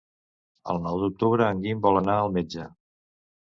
[0.73, 2.69] El nou d'octubre en Guim vol anar al metge.